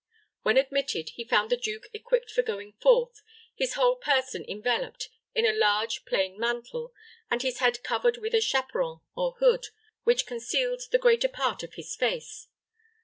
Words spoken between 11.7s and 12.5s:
his face.